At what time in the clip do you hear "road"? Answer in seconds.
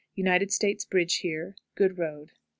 1.99-2.31